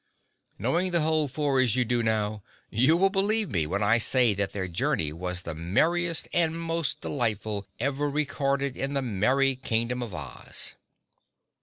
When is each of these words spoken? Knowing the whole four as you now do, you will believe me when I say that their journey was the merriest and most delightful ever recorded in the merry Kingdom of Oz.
Knowing 0.57 0.89
the 0.89 1.01
whole 1.01 1.27
four 1.27 1.59
as 1.59 1.75
you 1.75 1.85
now 2.01 2.41
do, 2.71 2.77
you 2.81 2.97
will 2.97 3.11
believe 3.11 3.51
me 3.51 3.67
when 3.67 3.83
I 3.83 3.99
say 3.99 4.33
that 4.33 4.51
their 4.51 4.67
journey 4.67 5.13
was 5.13 5.43
the 5.43 5.53
merriest 5.53 6.27
and 6.33 6.59
most 6.59 7.01
delightful 7.01 7.67
ever 7.79 8.09
recorded 8.09 8.75
in 8.75 8.93
the 8.95 9.03
merry 9.03 9.55
Kingdom 9.55 10.01
of 10.01 10.15
Oz. 10.15 10.73